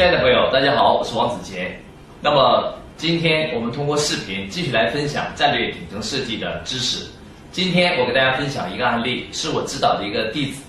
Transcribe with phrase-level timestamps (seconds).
[0.00, 1.78] 亲爱的朋友，大家好，我是王子杰。
[2.22, 7.06] 那么今天我们通过视频继续来分享战略顶层设计的知识。
[7.52, 10.62] 今天我给大家分享一个案例，是我指导的一个弟子，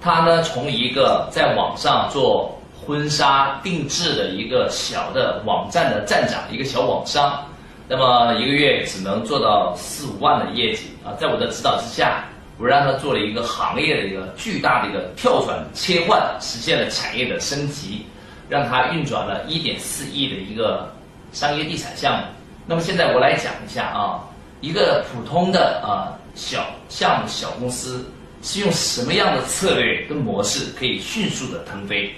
[0.00, 7.38] 他呢从一个在网上做婚纱定制的一个小的网站的站长，一个小网商，
[7.86, 12.24] 那么一个月只能做到四五万的业绩啊，在我的指导之下。
[12.56, 18.06] 我让他做了一个行业的一个巨大的一个跳转切换，实现了产业的升级，
[18.50, 20.92] 让他运转了一点四亿的一个
[21.32, 22.24] 商业地产项目。
[22.66, 24.20] 那么现在我来讲一下啊，
[24.60, 28.04] 一个普通的啊小项目小公司
[28.42, 32.12] 是用什么样的策略跟模式可以迅速的腾飞？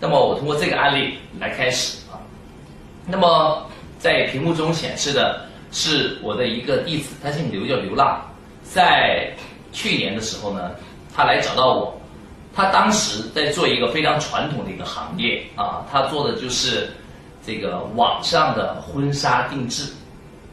[0.00, 2.18] 那么我通过这个案例来开始啊。
[3.06, 3.64] 那么
[3.98, 8.20] 在屏幕中显示的是我的一个弟子，他姓刘，叫刘浪，
[8.64, 9.32] 在。
[9.72, 10.72] 去年的时候呢，
[11.14, 11.99] 他来找到我，
[12.60, 16.90] 他当时在做一个非常传统的一个行业啊，他做的就是
[17.42, 19.90] 这个网上的婚纱定制。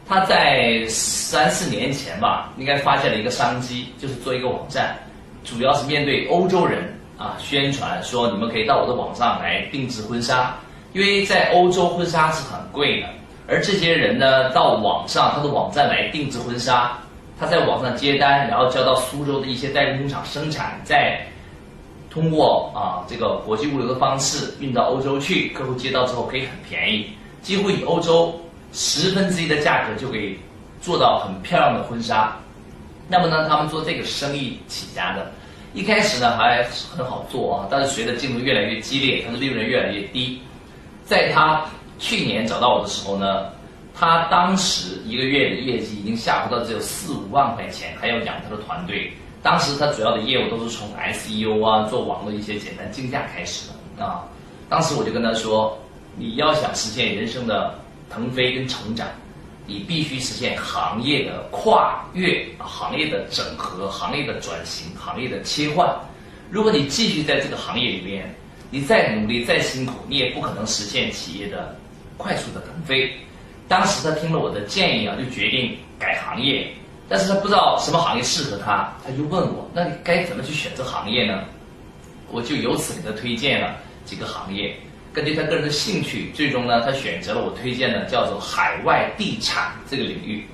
[0.08, 4.98] 他在三四年前吧，应该发现了一个商机，就是做一个网站，
[5.44, 10.56] 主要是面对欧洲人啊，宣传说你们可以到我的网上来定制婚纱，
[10.94, 13.08] 因为在欧洲婚纱是很贵的，
[13.50, 16.98] 而这些人呢，到网上他的网站来定制婚纱。
[17.40, 21.22] 他在网上接单，然后交到苏州的一些代工厂生产，在
[22.18, 25.50] 通过啊这个国际物流的方式运到欧洲去。
[25.50, 27.12] 客户接到之后可以很便宜，
[27.44, 28.34] 几乎以欧洲
[28.74, 30.40] 十分之一的价格就可以
[30.82, 32.36] 做到很漂亮的婚纱。
[33.08, 35.32] 那么呢，他们做这个生意起家的，
[35.76, 36.64] 一开始呢还
[36.96, 40.42] 很好做啊，但是随着竞争越来越激烈，它的利润越来越低。
[41.06, 41.64] 在他
[42.00, 43.56] 去年找到我的时候呢。
[44.00, 49.12] 他当时一个月的业绩已经下滑到只有四五万块钱，还要养他的团队。
[49.48, 54.26] 当时他主要的业务都是从 SEO 啊，做网络一些简单竞价开始的啊。
[54.68, 55.82] 当时我就跟他说，
[56.18, 57.74] 你要想实现人生的
[58.10, 59.08] 腾飞跟成长，
[59.66, 65.98] 你必须实现行业的跨越、行业的整合、行业的转型、行业的切换。
[66.52, 68.30] 如果你继续在这个行业里面，
[68.70, 71.74] 你再努力、再辛苦，你也不可能实现企业的
[72.18, 73.10] 快速的腾飞。
[73.70, 76.70] 当时他听了我的建议啊，就决定改行业，
[77.10, 81.44] 但是他不知道什么行业适合他，他就问我，那你该怎么去选择行业呢？
[82.32, 84.76] 我就由此给他推荐了几个行业，
[85.14, 90.46] 根据他个人的兴趣，最终呢，他选择了我推荐的叫做海外地产这个领域。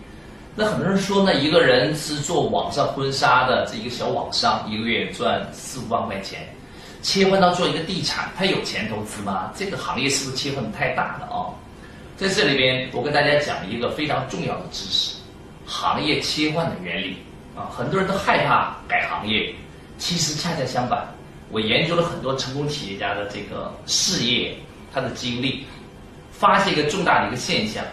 [0.55, 6.47] 那很多人说呢，一个人是做网上婚纱的这一个小网商，一个月赚四五万块钱，
[7.01, 9.51] 切换到做一个地产，他有钱投资吗？
[9.57, 11.49] 这个行业是不是切换的太大了啊？
[12.15, 15.15] 在这里边，我跟大家讲一个非常重要的知识：
[15.65, 17.17] 行业切换的原理
[17.55, 17.69] 啊。
[17.75, 19.53] 很多人都害怕改行业，
[19.97, 21.07] 其实恰恰相反。
[21.49, 24.55] 我研究了很多成功企业家的这个事业，
[24.93, 25.65] 他的经历，
[26.31, 27.83] 发现一个重大的一个现象，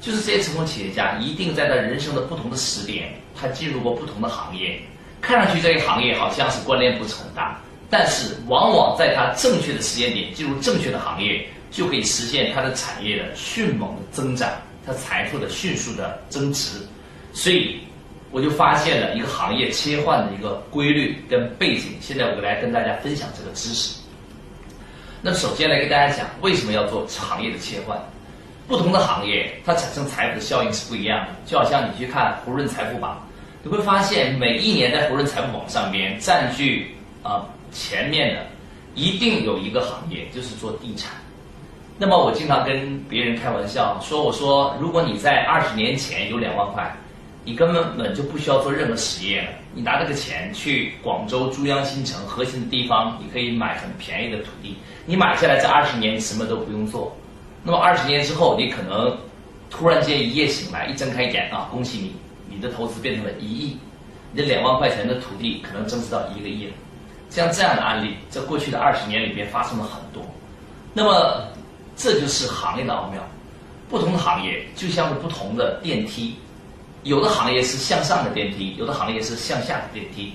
[0.00, 4.80] 就是这些成功企业家一定在他人生的不同的时点，他进入过不同的行业。
[5.20, 11.46] 看上去这个行业好像是关联不是很大，但是往往在他正确的时间点进入正确的行业。
[11.70, 14.50] 就可以实现他的产业的迅猛的增长，
[14.84, 16.80] 他财富的迅速的增值，
[17.32, 17.80] 所以
[18.30, 21.92] 我就发现了一个行业切换的一个规律跟背景。
[22.00, 23.98] 现在我来跟大家分享这个知识。
[25.22, 27.98] 那首先来跟大家讲，为什么要做行业的切换？
[28.66, 31.32] 不同的行业它产生财富的效应是不一样的。
[31.44, 33.20] 就好像你去看胡润财富榜，
[33.62, 38.46] 你会发现每一年在胡润财富榜上边占据啊前面的，
[38.94, 41.10] 一定有一个行业就是做地产。
[41.98, 46.96] 那么我经常跟别人开玩笑说：“我说，如果你在二十年前有两万块，
[47.50, 49.48] 你根本就不需要做任何实业了。
[49.74, 54.76] 你拿这个钱去广州珠江新城核心的地方，你可以买很便宜的土地。
[55.04, 57.12] 你买下来这二十年，你什么都不用做。
[57.64, 59.18] 那么二十年之后，你可能
[59.68, 62.14] 突然间一夜醒来，一睁开眼啊，恭喜你，
[62.54, 63.76] 你的投资变成了一亿，
[64.30, 66.72] 你的两万块钱的土地可能增值到一个亿了。
[67.30, 70.22] 像这样的案例，在过去的二十年里边发生了很多。
[70.94, 71.44] 那么。
[71.96, 73.20] 这就是行业的奥妙，
[73.90, 76.34] 不同的行业就像是不同的电梯，
[77.02, 80.34] 有的行业是向上的电梯，有的行业是向下的电梯。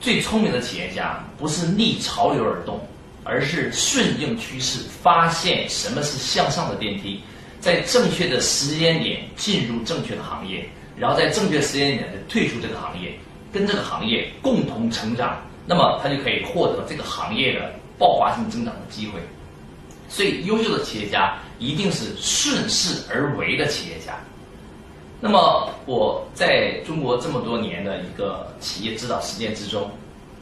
[0.00, 2.80] 最聪明的企业家不是逆潮流而动，
[3.24, 7.20] 而是顺应趋势，发现什么是向上的电梯，
[7.60, 13.12] 在正确的时间点进入正确的行业，然后在正确时间点的退出这个行业，
[13.52, 19.20] 跟这个行业共同成长，那么他就可以获得这个行业的爆发性增长的机会。
[20.08, 24.14] 所以，优秀的企业家一定是顺势而为的企业家。
[25.24, 29.88] 那么，我在中国这么多年的一个企业指导实践之中，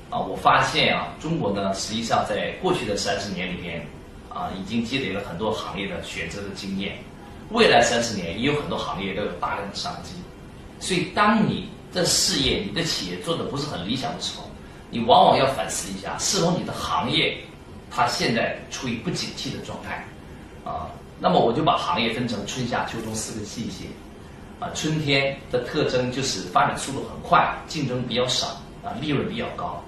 [0.09, 3.87] 啊，我发现啊，中国呢，实际上在过去的三十年里面，
[4.31, 6.97] 啊，已经积累了很多行业的选择的经验。
[7.51, 10.15] 未来三十年也有很多行业都有大量的商机。
[10.81, 14.45] 所以，当你的事业、你的企业做的不是很理想的时候，
[14.89, 17.37] 你往往要反思一下，是否你的行业
[17.91, 20.03] 它现在处于不景气的状态
[20.65, 20.89] 啊？
[21.19, 23.85] 那么，我就把行业分成春夏秋冬四个季节
[24.61, 24.71] 啊。
[24.75, 28.47] 春天的特征就是发展速度很快，竞争比较少
[28.85, 29.83] 啊，利润比较高。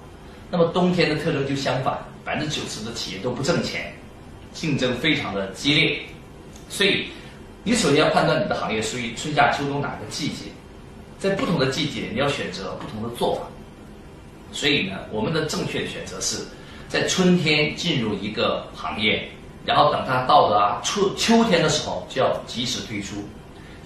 [0.51, 3.93] 那么冬天的特征就相反，百分之九十的企业都不挣钱，
[4.51, 5.99] 竞争非常的激烈。
[6.69, 7.07] 所以，
[7.63, 10.51] 你首先要判断你的行业属于春夏秋冬哪个季节。
[11.19, 13.41] 在不同的季节，你要选择不同的做法。
[14.51, 16.43] 所以呢，我们的正确的选择是
[16.89, 19.27] 在春天进入一个行业，
[19.65, 23.15] 然后等它到了秋秋天的时候就要及时退出，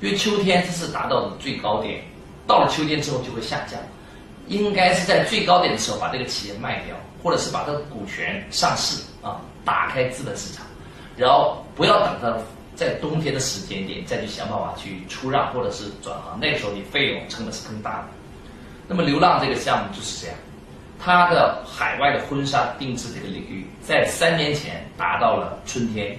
[0.02, 2.02] 因为秋天这是达到的最高点，
[2.46, 3.80] 到了秋天之后就会下降。
[4.48, 10.66] 应该是在最高点的时候把这个企业卖掉，或者是把它的股权上市啊，打开资本市场，
[11.18, 12.38] 然后不要等它。
[12.78, 18.08] 在冬天的时间点再去想办法去出让或者是转行，那个时候你费用成本是更大的。
[18.88, 20.38] 那么流浪这个项目就是这样，
[21.00, 26.16] 它的海外的婚纱定制这个领域在三年前达到了春天，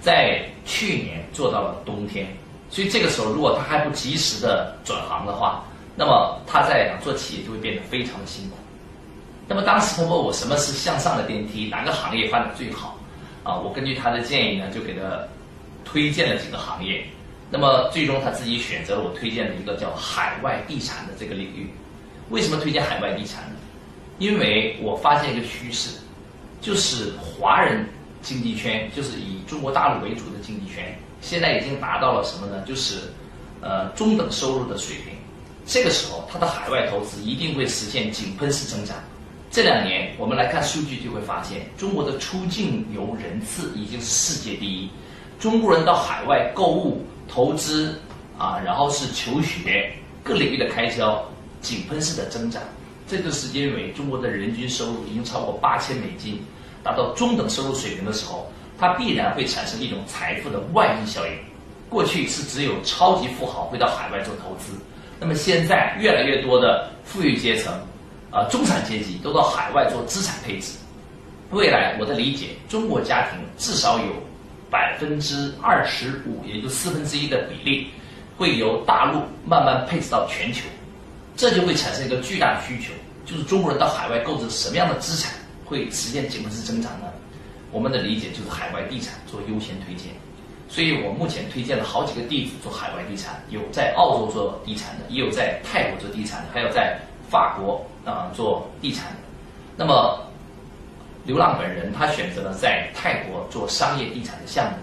[0.00, 2.26] 在去年做到了冬天，
[2.70, 5.64] 所以这个时候如果他还不及时的转行的话，
[5.96, 8.56] 那么他在做企业就会变得非常的辛苦。
[9.46, 12.98] 那么当时他问我什么是向上的电梯，哪个行业发展最好？
[13.42, 15.00] 啊，我根据他的建议呢，就给他。
[15.84, 17.02] 推荐了几个行业，
[17.50, 21.70] 那么最终他自己选择了我推荐的一个叫海外地产的这个领域。
[22.28, 23.56] 为什么推荐海外地产呢？
[24.18, 25.96] 因为我发现一个趋势，
[26.60, 27.88] 就是华人
[28.20, 32.62] 经济圈，就是以中国大陆为主的经济圈，现在已经达到了什么呢？
[32.66, 33.00] 就是
[33.60, 35.14] 呃中等收入的水平。
[35.66, 38.96] 这个时候，它的海外投资一定会实现井喷式增长。
[39.50, 44.90] 这两年我们来看数据，就会发现中国的出境游人次已经是世界第一。
[45.38, 47.98] 中国人到海外购物、投资
[48.38, 49.92] 啊，然后是求学，
[50.22, 51.22] 各领域的开销
[51.60, 52.62] 井喷式的增长。
[53.06, 56.42] 这个时间为中国的人均收入已经超过八千美金，
[56.82, 61.32] 达到中等收入水平的时候，它必然会产生一种财富的外溢效应。
[61.88, 64.72] 过去是只有超级富豪会到海外做投资，
[65.18, 67.72] 那么现在越来越多的富裕阶层，
[68.30, 70.78] 啊，中产阶级都到海外做资产配置。
[71.50, 74.06] 未来我的理解，中国家庭至少有。
[74.70, 77.86] 百分之二十五，也就四分之一的比例，
[78.36, 80.60] 会由大陆慢慢配置到全球，
[81.38, 82.92] 这就会产生一个巨大的需求，
[83.24, 85.32] 就是中国人到海外购置什么样的资产
[85.64, 87.06] 会实现井喷式增长呢？
[87.70, 90.12] 我们的理解就是海外地产做优先推荐，
[90.68, 96.98] 所以我目前推荐了好几个地址做海外地产，有在澳洲做地产的，也有在泰国做地产的，还有在
[97.28, 99.16] 法国啊做地产的，
[99.76, 100.24] 那么。
[101.24, 104.78] 流浪本人他选择了在泰国做商业地产的项目，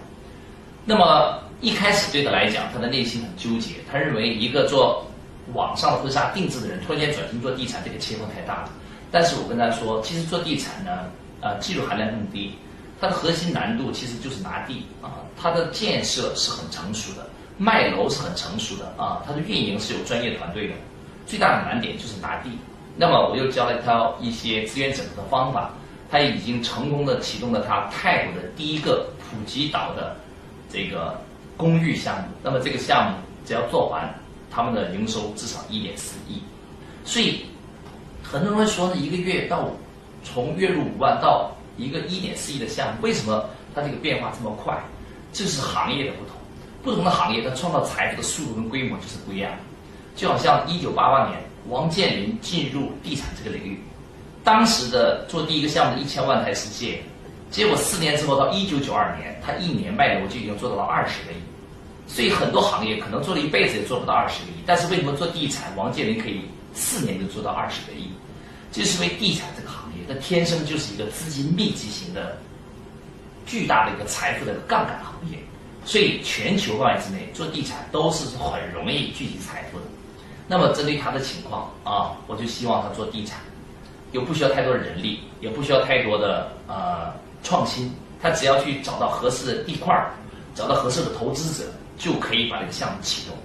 [0.85, 5.03] 那么一开始对他来讲，他的内心很纠结，他认为一个做
[5.55, 8.69] 网上婚纱定制的人突然间转型做地产，这个切分太大了。
[9.09, 11.05] 但是我跟他说，其实做地产呢，
[11.41, 12.53] 呃，技术含量更低，
[13.05, 20.73] 它的核心难度其实就是拿地啊，它的建设是很成熟的，卖楼是很成熟的啊，它的运营是有专业团队的，
[21.27, 22.49] 最大的难点就是拿地。
[22.97, 25.71] 那么我又教了他一些资源整合的方法。
[26.09, 30.15] 他已经成功的启动了他泰国的第一个普吉岛的
[30.71, 31.19] 这个
[31.57, 32.27] 公寓项目。
[32.43, 34.07] 那么这个项目只要做完，
[34.51, 36.41] 他们的营收至少一点四亿。
[37.03, 37.43] 所以
[38.23, 39.67] 很多人说呢，一个月到
[40.23, 44.77] 从月入五万到一个一点四亿的项目，为什么它这个变化这么快？
[45.33, 46.35] 这是行业的不同，
[46.83, 49.51] 不同的行业它创造财富的速度跟规模就是不一样。
[50.15, 53.79] 就好像一九八八年王健林进入地产这个领域。
[54.45, 57.01] 当时的做第一个项目的一千万台是借，
[57.49, 61.35] 结果四年之后到一九九二年，他一年卖楼就已经做到了二十个亿，
[62.07, 66.41] 所以很多行业可能做了一辈子也做不到二十个亿，但是为什么做地产，王健林可以
[66.73, 68.09] 四年就做到二十个亿？
[68.75, 72.37] 就是因为地产这个行业它天生就是一个资金密集型的、
[73.45, 75.37] 巨大的一个财富的杠杆行业，
[75.85, 79.85] 所以全球范围之内做地产都是很容易聚集财富的。
[80.47, 83.39] 那么针对他的情况啊，我就希望他做地产。
[84.11, 87.11] 又不需要太多的人力，也不需要太多的呃
[87.43, 87.91] 创新，
[88.21, 90.13] 他只要去找到合适的地块儿，
[90.53, 93.35] 找到合适的投资者，就可以把这个项目启动。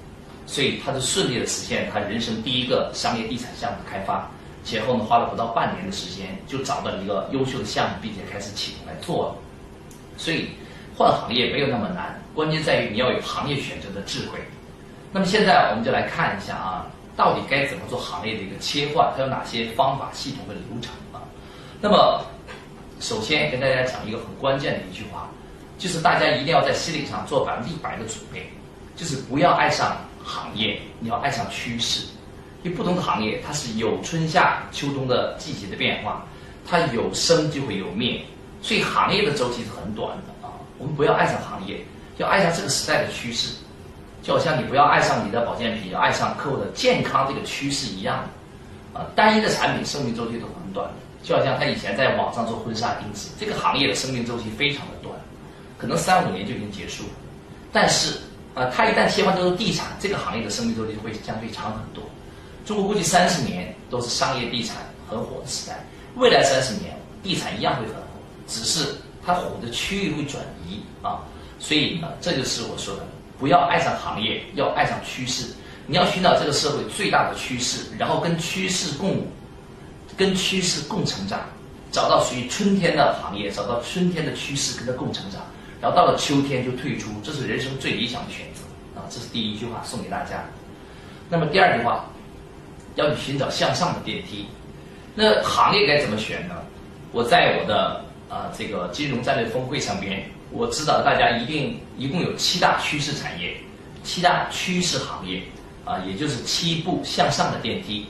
[0.46, 4.30] 所以他就顺利的实现他人生第一个商业地产项目的开发，
[4.64, 9.34] 前后呢花了不到半年的时间，就找到了一个优秀的项目，并且开始启动来做了。
[10.16, 10.50] 所以
[10.96, 14.38] 换行业没有那么难，关键在于你要有行业选择的智慧。
[15.12, 16.86] 那么现在我们就来看一下啊。
[17.16, 19.12] 到底该怎么做行业的一个切换？
[19.14, 21.20] 它有哪些方法、系统和流程啊？
[21.78, 22.24] 那么，
[22.98, 25.28] 首先跟大家讲一个很关键的一句话：
[25.76, 28.50] 就是大家一定要在心理上做百分之一百的准备，
[28.96, 32.06] 就是不要爱上行业，你要爱上趋势。
[32.62, 36.26] 因为不同的行业，它是有春夏秋冬的季节的变化，
[36.66, 38.22] 它有生就会有灭，
[38.60, 40.52] 所以行业的周期是很短的啊。
[40.78, 41.80] 我们不要爱上行业，
[42.18, 43.54] 要爱上这个时代的趋势，
[44.22, 48.24] 就好像你不要爱上你的保健品，要爱上客户的健康这个趋势一样。
[48.92, 50.90] 啊，单一的产品生命周期都很短，
[51.22, 55.14] 就好像他以前在网上做婚纱定制，这个行业的生命周期非常的短，
[55.78, 57.10] 可能三五年就已经结束了。
[57.72, 58.18] 但是
[58.54, 62.02] 啊，他一旦切换到地产这个行业的生命周期会相对长很多。
[62.70, 64.76] 中国估计三十年都是商业地产
[65.08, 65.84] 很火的时代，
[66.14, 68.02] 未来三十年地产一样会很火，
[68.46, 68.94] 只是
[69.26, 71.18] 它火的区域会转移啊。
[71.58, 73.04] 所以呢，这就是我说的，
[73.40, 75.46] 不要爱上行业，要爱上趋势。
[75.88, 79.26] 你要寻找这个社会最大的趋势，然后跟趋势共舞，
[80.16, 81.40] 跟趋势共成长，
[81.90, 85.42] 找到属于春天的行业，找到春天的趋势，跟它共成长，
[85.80, 88.60] 然后到了秋天就退出，这是人生最理想的选择
[89.00, 89.10] 啊！
[89.10, 90.44] 这是第一句话送给大家。
[91.28, 92.04] 那么第二句话，
[93.00, 94.46] 要去寻找向上的电梯。
[95.14, 96.54] 那行业该怎么选呢？
[97.10, 103.56] 我在我的啊这个金融战略峰会上边，我指导大家一定一共有七大趋势产业，
[104.04, 105.42] 七大趋势行业。
[105.82, 108.06] 啊，也就是七步向上的电梯。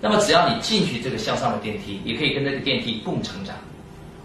[0.00, 3.54] 那么，只要你进去这个向上的电梯，也可以跟这个电梯共成长。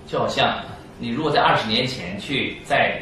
[0.08, 0.58] 就好像
[0.98, 3.00] 你如果在二十年前去在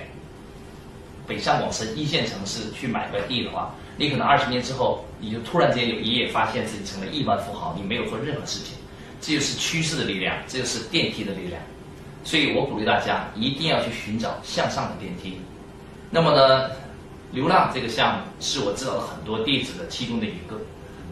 [1.30, 8.74] 北上广深一线城市去买块地的话，你可能二十年之后，你就突然间有一夜发现自己成了亿万富豪，你没有做任何事情。
[9.22, 11.62] 这就是趋势的力量，这就是电梯的力量。
[12.24, 15.38] 所以我鼓励大家一定要去寻找向上的电梯。
[16.10, 16.72] 那么呢？
[17.32, 20.60] 流浪这个项目是我知道的很多弟子的其中的一个，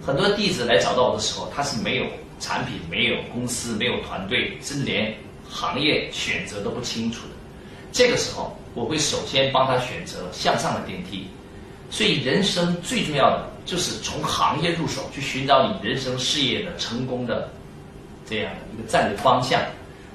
[0.04, 2.06] 很多弟子来找到我的时候，他是没有
[2.40, 5.16] 产品、没有公司、没有团队，甚至连
[5.48, 7.36] 行业选择都不清楚的。
[7.92, 11.26] 这个时候，我会首先帮他选择向上的电梯。
[11.90, 17.50] 所以，人生最重要的就是从行业入手，去寻找你人生事业的成功的
[18.24, 19.60] 这样的一个战略方向。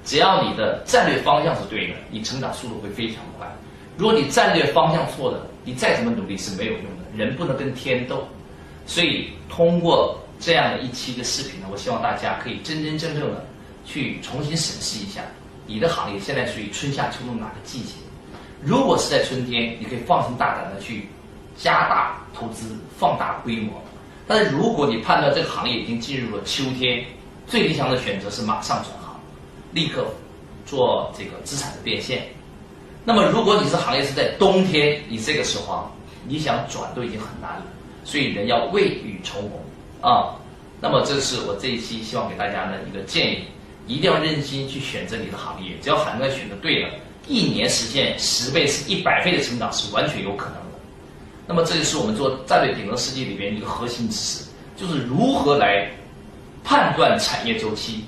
[0.05, 3.51] 只要你的战略方向是对的，你成长速度会非常快。
[3.97, 7.17] 如果你战略方向错了，你再怎么努力是没有用的。
[7.17, 8.29] 人不能跟天斗，
[8.87, 13.45] 所以通过这样的一期的视频呢，我希望大家可以真真正正的
[13.85, 15.21] 去重新审视一下
[15.67, 17.95] 你的行业现在属于春夏秋冬哪个季节。
[18.65, 21.09] 如果是在春天，你可以放心大胆的去
[21.57, 23.83] 加大投资、放大规模。
[24.27, 27.05] 但是如果你判断这个行业已经进入了秋天，
[27.47, 29.21] 最理想的选择是马上转行，
[29.73, 30.07] 立刻
[30.65, 32.27] 做这个资产的变现。
[33.05, 35.91] 那么，如果你是行业是在冬天，你这个时候啊，
[36.25, 37.67] 你想转都已经很难了。
[38.05, 40.37] 所以人要未雨绸缪啊。
[40.81, 43.45] 那么，这是我这一期希望给大家的一个建议：
[43.89, 45.73] 一定要认真去选择你的行业。
[45.83, 46.91] 只要行业选择对了，
[47.27, 50.79] 一年实现十倍、是一百倍的成长是完全有可能的。
[51.47, 54.45] 那么，这就是我们做战略顶层设计里边一个核心知识，
[54.77, 55.91] 就是如何来
[56.65, 58.05] 判断产业周期，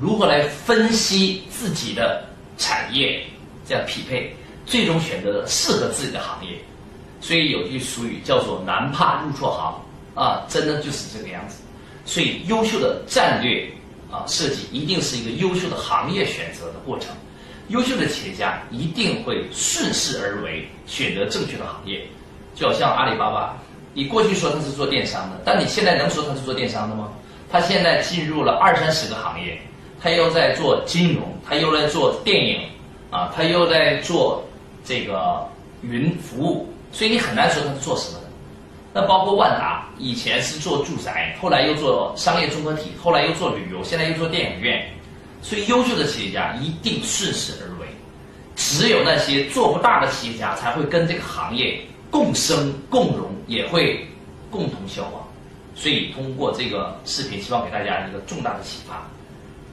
[0.00, 2.24] 如何来分析自己的
[2.58, 3.22] 产业。
[3.68, 4.34] 这样匹配，
[4.66, 6.58] 最终选择适合自己的行业。
[7.20, 9.80] 所以有句俗语叫做“难怕入错行”，
[10.20, 11.58] 啊，真的就是这个样子。
[12.04, 13.70] 所以优秀的战略
[14.10, 17.14] 啊设计，一定是一个优秀的行业选择的过程。
[17.70, 22.02] 优秀的企业家一定会顺势而为，选择正确的行业。
[22.54, 23.56] 就好像阿里巴巴，
[23.94, 27.08] 你过去说它是做电商的，但你现在能说它是做电商的吗？
[27.50, 29.58] 它现在进入了二三十个行业，
[30.00, 32.68] 它又在做金融，它又在做电影。
[33.10, 34.40] 啊，他又在做
[34.84, 35.44] 这个
[35.82, 38.26] 云服务，所以你很难说他是做什么的。
[38.92, 44.88] 那包括万达，以前是做住宅，后来又做商业综合体，后来又做旅游，现在又做电影院。
[45.42, 47.86] 所以优秀的企业家一定顺势而为，
[48.56, 51.80] 只有那些做不大的企业家才会跟这个行业
[52.10, 54.06] 共生共荣，也会
[54.50, 55.26] 共同消亡。
[55.74, 59.08] 所以通过这个视频，希望给大家一个重大的启发。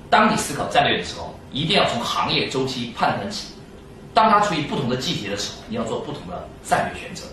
[0.10, 3.54] 当你思考战略的时候，一定要从行业周期判断起。
[4.14, 7.26] 当它处于不同的季节的时候，你要做不同的战略选择。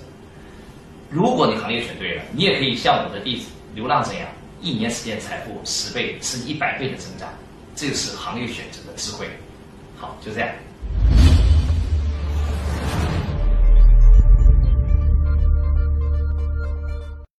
[1.08, 4.26] 如果你行业选对了，你也可以像我的弟子流浪这样，
[4.60, 7.28] 一年时间财富十倍甚至一百倍的增长。
[7.74, 9.28] 这个是行业选择的智慧。
[9.96, 10.48] 好，就这样。